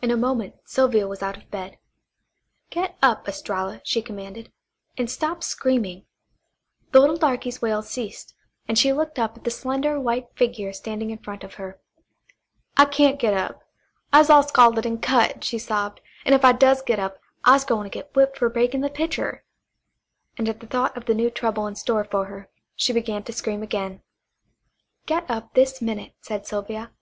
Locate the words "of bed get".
1.36-2.96